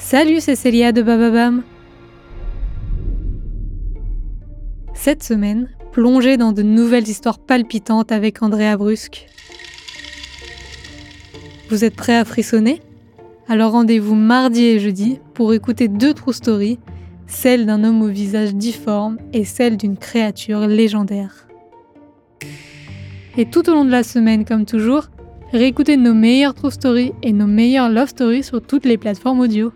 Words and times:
Salut, 0.00 0.40
c'est 0.40 0.54
Célia 0.54 0.92
de 0.92 1.02
Bababam. 1.02 1.62
Cette 4.94 5.22
semaine, 5.22 5.68
plongez 5.92 6.36
dans 6.36 6.52
de 6.52 6.62
nouvelles 6.62 7.08
histoires 7.08 7.38
palpitantes 7.38 8.10
avec 8.10 8.42
Andrea 8.42 8.76
Brusque. 8.78 9.26
Vous 11.68 11.84
êtes 11.84 11.96
prêts 11.96 12.16
à 12.16 12.24
frissonner? 12.24 12.80
Alors 13.48 13.72
rendez-vous 13.72 14.14
mardi 14.14 14.64
et 14.64 14.78
jeudi 14.78 15.18
pour 15.34 15.52
écouter 15.52 15.88
deux 15.88 16.14
true 16.14 16.32
stories, 16.32 16.78
celle 17.26 17.66
d'un 17.66 17.84
homme 17.84 18.00
au 18.00 18.08
visage 18.08 18.54
difforme 18.54 19.18
et 19.32 19.44
celle 19.44 19.76
d'une 19.76 19.98
créature 19.98 20.60
légendaire. 20.60 21.48
Et 23.36 23.50
tout 23.50 23.68
au 23.68 23.74
long 23.74 23.84
de 23.84 23.90
la 23.90 24.04
semaine, 24.04 24.44
comme 24.44 24.64
toujours, 24.64 25.08
réécoutez 25.52 25.96
nos 25.96 26.14
meilleures 26.14 26.54
true 26.54 26.70
stories 26.70 27.12
et 27.22 27.32
nos 27.32 27.46
meilleures 27.46 27.90
love 27.90 28.08
stories 28.08 28.44
sur 28.44 28.62
toutes 28.62 28.86
les 28.86 28.96
plateformes 28.96 29.40
audio. 29.40 29.72